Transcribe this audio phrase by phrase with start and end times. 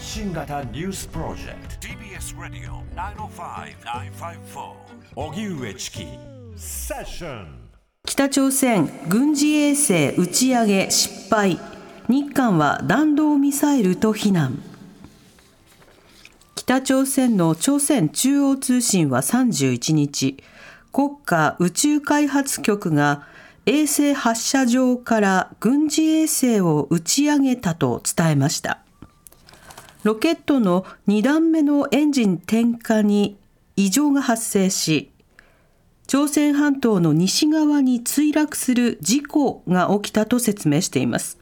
[0.00, 1.88] 発信型ニュースプロジェクト。
[1.88, 2.82] TBS ラディオ
[3.28, 4.72] 905-954
[5.14, 6.06] おぎゅうえちき
[6.56, 7.68] セッション
[8.06, 11.60] 北朝鮮軍事衛星打ち上げ失敗。
[12.08, 14.62] 日韓は弾道ミサイルと非難。
[16.54, 20.42] 北朝鮮の朝鮮中央通信は31日
[20.92, 23.26] 国家宇宙開発局が
[23.66, 28.80] 衛星発射場から軍事衛星を打ち上げたと伝えました
[30.02, 33.36] ロケットの2段目のエンジン点火に
[33.76, 35.10] 異常が発生し
[36.06, 41.38] 朝鮮半島の西側に墜落する事故が起きたと説明しています。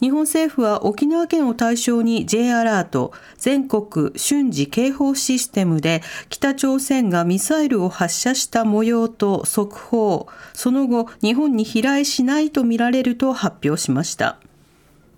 [0.00, 14.38] 日本政府は沖縄県を対象に J アラート全国瞬時警報システムで北朝鮮がミサイルを発射した模様と速報その後日本に飛来しないとみられると発表しました。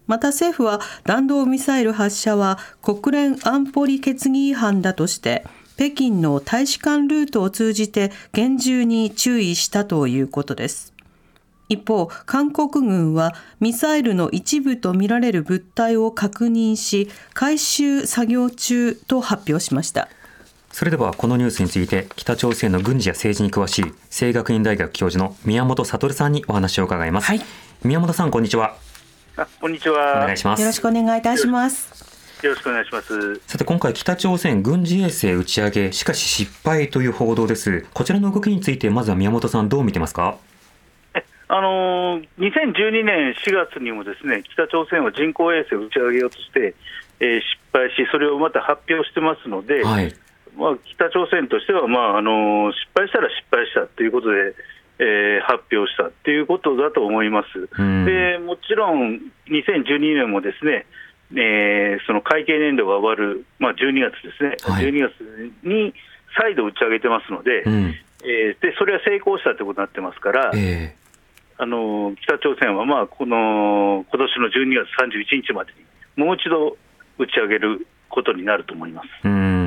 [0.07, 5.45] また政府は弾道ミサイル発射は国連安保理決議違反だとして
[5.77, 10.93] 北京の大使館ルートを通じて厳重に注意したということです。
[11.69, 20.09] 一方、韓国軍はミサイルの一部とみられる物体を確認し、回収作業中と発表しました。
[20.71, 27.41] それではこのニュースについて北朝鮮の軍事や政治に詳しい清学院大学教授の宮本悟さんにお話を伺います、はい、
[27.85, 28.77] 宮本さんこんにちは
[29.37, 30.23] あ こんにちは。
[30.23, 30.61] お願いします。
[30.61, 32.45] よろしくお願いいたします。
[32.45, 33.41] よろしくお願いします。
[33.47, 37.87] さて今回北朝鮮軍事衛星打ち上げしかし失敗という報道です。
[37.95, 40.37] こちらの動きについてまずは宮本さんどう見てますか？
[41.49, 46.75] あの2012年4月にもですね北朝鮮は人工衛星を打ち上げようとして、
[47.21, 50.15] えー、失敗し、それをまた発表してますので、はい、
[50.57, 54.55] まあ、北朝鮮としては、まああの失敗したら失敗したということで、
[54.99, 57.69] えー、発表したということだと思います。
[58.05, 60.87] でもちろん2012年もですね
[61.37, 65.93] えー、その会計年度が終わる、まあ、12月ですね、はい、12月に
[66.39, 71.05] 再度打ち上げてますので、うん、えー、でそれは成功したということになってますから、えー
[71.57, 76.77] あの北朝鮮はまあこの今年の12月31日までにもう一度
[77.19, 79.09] 打ち上げることになると思います。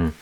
[0.07, 0.13] うん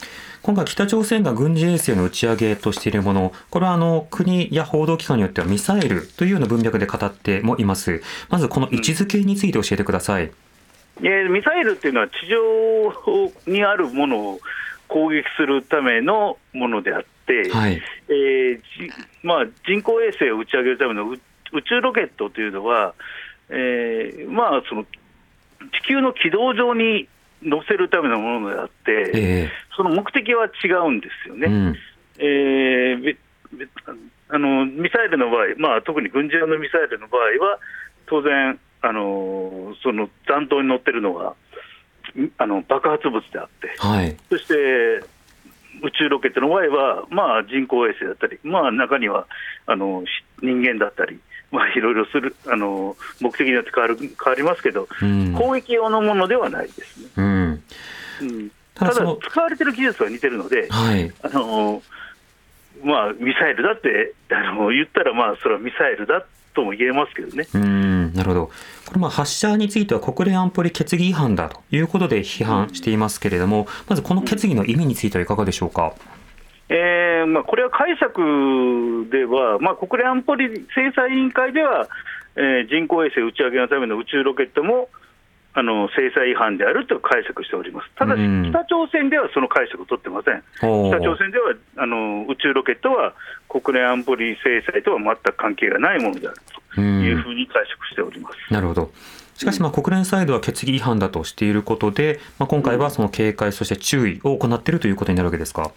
[0.45, 8.03] 今回、北朝鮮が軍事衛星の打ち上げとしているもの、これはあの国や報道機関によってはミサイルというような文脈で語ってもいます。
[8.29, 10.25] まずこの位置づけについて教えてください。
[10.25, 10.27] う
[11.01, 14.39] ん、えミサイルっていうのは地上にあるものを
[14.87, 18.59] 攻撃するためのものであって、はい、えー
[19.23, 21.17] まあ、人工衛星を打ち上げるための宇
[21.67, 22.93] 宙ロケットというのは、
[23.49, 27.07] えー、まあその地球の軌道上に
[27.45, 31.47] 乗せるためのものであって、えー、その目的は違うんですよね。
[31.47, 31.75] うん、
[32.17, 33.17] えー、
[34.29, 37.59] あのミサイルの場合、まあ、特に軍事用のミサイルの場合は、
[38.07, 41.33] 当然、あのその弾頭に乗ってるのが
[42.37, 44.53] あの爆発物であって、はい、そして
[45.83, 49.27] 宇宙ロケットの場合は、まあ、人工衛星だったり、まあ、中には
[49.65, 50.03] あの
[50.41, 51.19] 人間だったり、
[51.55, 57.07] まあ、いろいろするあの目的によって変わる変わりますけど、うん、攻撃用のものではないですね。
[57.15, 57.63] うん、
[58.21, 61.81] うん、ただ、使われてる技術は似てるので、はい、あの
[62.83, 67.47] まあ、ミサイルだってあの言ったら、まあ、それはミサイルだとも言えますけどね。
[67.53, 68.51] うんなるほど、
[68.85, 75.93] これまあ発射については国連安保理決議違反だということで批判していますけれども、まずこの決議の意味についてはいかがでしょうか？
[76.69, 81.87] えーまあ、これは解釈では、まあ、国連安保理制裁委員会では、
[82.35, 84.89] えー、人工衛星打ち上げのための宇宙ロケットも
[85.53, 93.13] あの制裁違反であると解釈しております、ただし、北朝鮮ではその解釈を取ってません、北朝鮮ではあの宇宙ロケットは
[93.47, 96.37] 国連安保理制裁とは全く関係がないものである
[96.75, 98.53] というふうに解釈しております。
[98.53, 98.91] なるほど。
[99.35, 105.71] しかし、まあ、国連サイドは決議違反だとしていることで、まあ、今回はその警戒、そして注意を行っているということになるわけですか？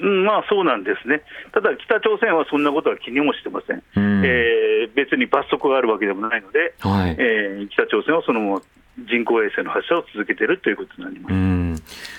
[0.00, 1.22] うん、まあそうなんですね、
[1.52, 7.16] ただ北朝鮮はそんなことは気にもしてません、うん、えー、別に罰則があるわけでもないので、はい。
[7.18, 8.62] えー、北朝鮮はそのまま
[9.08, 11.32] 人工衛星の発射を続けているということになります。
[11.32, 11.76] うん。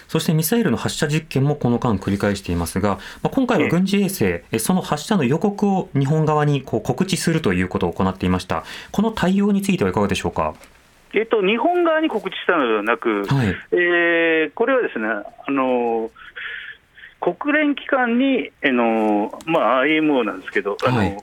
[0.08, 10.54] そしてミサイルの発射実験もこの間繰り返していますが、まあ、今回は軍事衛星、えその発射の予告を日本側にこう告知するということを行っていました、この対応についてはいかがでしょうか？
[11.12, 16.12] えっと、日本側に告知したのではなく、はい、えー、これはですね、あの
[17.20, 21.18] 国連機関に、えのまあ、IMO なんですけど、あの、はい。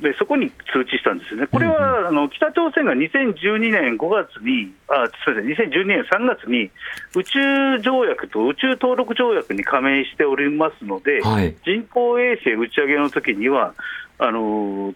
[0.00, 6.70] でそこに通知したんですよね、これは、あの北朝鮮が2012年5月に、あすみません、2012年3月に
[7.14, 13.74] 宇宙条約と宇宙登録条約に加盟しておりますので、はい、人工衛星打ち上げの時には
[14.18, 14.92] あの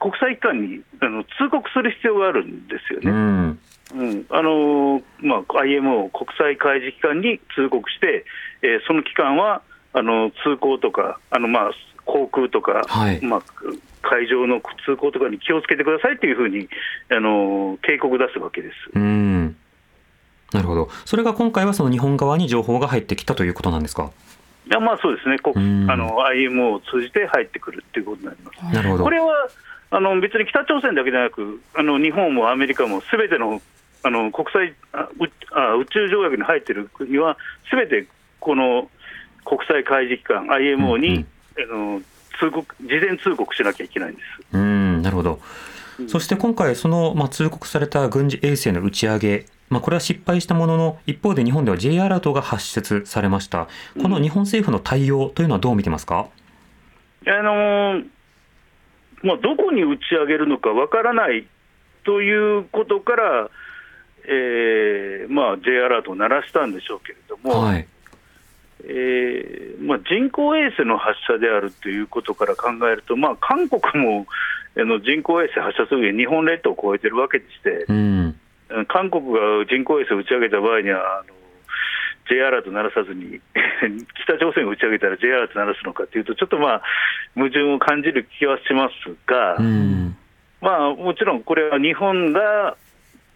[0.00, 3.10] 国国際機関にあの通告する必要があるんですよね。
[3.10, 3.58] うん。
[3.94, 4.26] うん。
[4.30, 8.24] あのまあ、IMO、国際海事機関に通告して、
[8.62, 9.62] えー、その機関は
[9.92, 11.70] あの通行とか、あのまあ
[12.04, 13.42] 航空とか、はい、まあ、
[14.02, 16.68] 海上の通行とかに気をつけてくださいというふうに
[17.10, 18.74] あの警告出すわけです。
[18.94, 19.56] うん
[20.52, 24.10] なるほど、それが今回はその日本側に情報が入ってきたということなんですか？
[24.66, 28.74] いやまあそうですね、あの IMO を通じて入ってくるっていうことになります。
[28.74, 29.48] なるほどこれは
[29.90, 33.60] あの別に北朝鮮だけでなく、あの日本もアメリカもすべての
[34.02, 35.08] あの国際あ
[35.52, 37.36] あ宇宙条約に入っている国は、
[37.70, 38.06] すべて
[38.40, 38.90] この
[39.56, 41.26] 国際海事機関、IMO に、うん、
[41.62, 42.02] あの
[42.38, 44.56] 通告事前通告しなきゃいけないんです。
[44.56, 45.40] うんなるほど。
[46.08, 53.68] そして今回、その、まあ、通告された軍事衛星の打ち上げまあ、これは失敗したものの、一方で日本では J アラートが発出されました、
[54.02, 56.28] この日本政府の対応というのはどう見てますか、
[57.26, 58.02] あの
[59.22, 61.46] まあ、どこに打ち上げるのかわからない
[62.04, 63.50] ということから、
[64.26, 67.86] えーまあ、J アラートを鳴らしたんでしょうけれども、はい
[68.84, 74.26] えーまあ、人工衛星の発射であるということから考えると、まあ、韓国も
[74.76, 78.36] あの人工衛星発射するに日本列島を超えてるわけでして、うん、
[78.88, 81.34] 韓国が人工衛星を打ち上げた場合には、あの
[82.28, 83.40] J アラート鳴らさずに、
[84.24, 86.82] 北朝鮮が打ち上げたら J アラート鳴らすのかというと、ちょっとまあ、
[87.34, 89.56] 矛盾を感じる気はしますが、
[90.60, 92.76] まあ、もちろんこれは日本が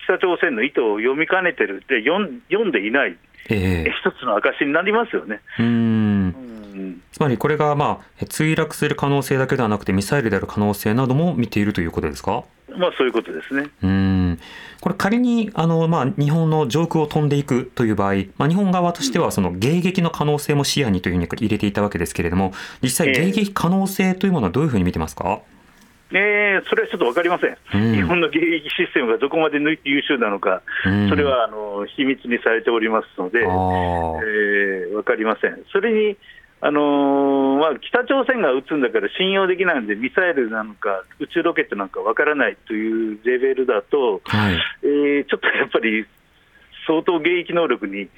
[0.04, 1.82] 北朝鮮の意図を読みかねてる。
[1.88, 3.16] で読んでいない、
[3.48, 5.40] えー、一つの証になりますよね。
[5.58, 7.02] うん。
[7.12, 12.44] つまりこれが、まあ、墜落する可能性だけではなくて、ミサイルである可能性なども見ているということですか？
[12.76, 13.70] まあ、そういうことですね。
[13.82, 14.38] うん。
[14.80, 22.52] これ仮にあの、まあ、日本の上空を飛んでいくという場合、まあ、日本側としてはその迎撃の可能性も視野にというふうに入れていたわけですけれども、
[22.82, 25.55] 実際、迎撃可能性というものはどういうふうに見てますか、えー、
[26.08, 35.64] それはちょっと分かりません、うん、日本の迎撃システムがどこまで優秀なのか、うん、それはあの秘密にされておりますので、えー、分かりません。
[35.72, 36.16] それに
[36.60, 46.06] あのー、まあ、北朝鮮が撃つんだから信用できないんで、ミサイルなのか、宇宙ロケットなんかわからないというレベルだと、はい、えー、ちょっとやっぱり
[46.86, 48.08] 相当迎撃能力に、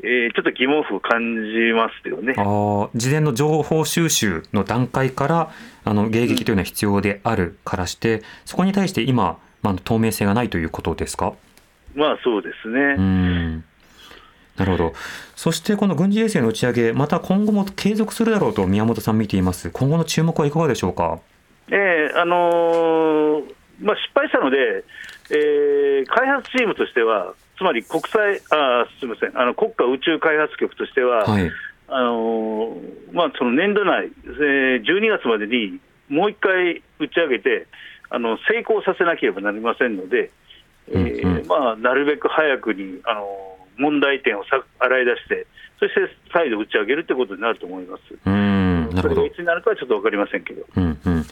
[0.00, 5.52] えー、ちょっと疑問符を感じますよねあ事前の情報収集の段階から
[5.84, 11.34] あの迎撃というのは必要であるからして、うん、そこに対して今、まあ、透明性がないということですか？
[11.94, 12.78] まあそうですね。
[12.98, 13.64] うん
[14.56, 14.92] なるほど。
[15.34, 19.70] そしてこの軍事衛星の打ち上げ、また今後も継続するだろうと宮本さん見ています。
[19.70, 21.20] 今後の注目はいかがでしょうか？
[21.68, 23.44] えー、あのー、
[23.80, 24.84] まあ失敗したので、
[25.30, 31.50] えー、開発チームとしては、つまり国際あすみません、あの国家宇宙開発局としては、はい、
[31.86, 35.78] あのー、まあその年度内、えー、12月までに
[36.08, 37.68] もう一回打ち上げて、
[38.10, 40.32] あの成功させなければなりませんので、
[40.88, 45.46] えー、まあなるべく早くにあのー問題点をさ洗い出して、
[45.78, 46.00] そして
[46.32, 48.02] 再度打ち上げるということになると思います。
[48.26, 49.14] うんなるほど。
[49.14, 50.64] それがいつになるかはちょっと分かりませんけど。
[50.76, 51.24] うんうん、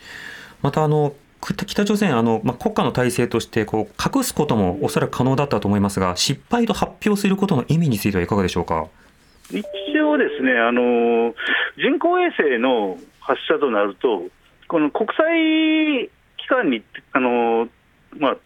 [0.62, 8.86] またあの北朝鮮あの、まあ、国家の体制としてこう隠すこともおそらく可能だったと思いますが、失敗と発表することの意味についてはいかがでしょうか？
[9.50, 9.64] 一
[10.00, 11.34] 応ですね、あの
[11.76, 14.22] 人工衛星の発射となると、
[14.68, 16.82] この国際機関に
[17.12, 17.68] あの、
[18.18, 18.36] まあ、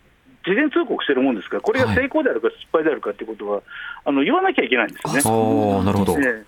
[0.47, 3.63] 事前通告してるもんですから、これが成功であるか失敗であるかということは、
[4.05, 5.81] あの言わなきゃいけないんですよね。
[5.81, 6.45] あなるほど、ね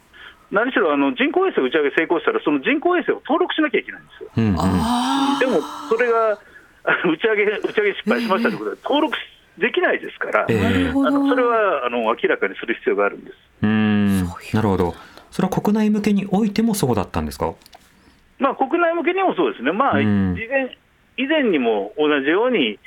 [0.50, 4.30] 何しろあの人工衛星打ち上げ成功したら、その人工衛星を登録しなきゃいけないんですよ。
[4.36, 4.54] うんうん、
[5.38, 6.38] でも、それが
[6.86, 9.18] 打ち上げ打ち上げ失敗しましたということで、登録
[9.58, 13.36] できないですから、えー、あのそれはあの明らかにする必要があるんです。
[13.62, 14.24] うん。
[14.52, 14.94] なるほど、
[15.30, 17.54] それは国内向けにおいてもそうだったんですか、
[18.38, 20.76] まあ、国内向けにもそうですね、まあ、以前
[21.16, 22.78] 以前にも同じように、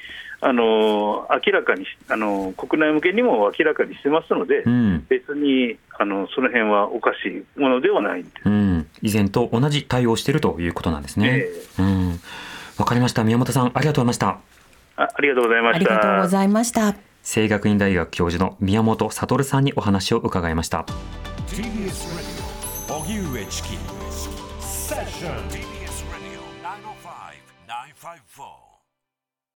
[0.42, 11.46] あの明らかにあの国内向けにも明らかにしてますので、うん、別にあのその辺はおかしいものではないんです、うん、以前と同じ対応しているということなんですね。
[11.78, 14.40] わ、うん、かりました、宮本さん、ありがとうございました。
[14.96, 15.92] あありがとうございました。
[15.94, 16.96] ありがとうございました。
[17.24, 20.86] 清学院大学教授の宮本悟さんにお話を伺いました。
[21.48, 22.30] TBS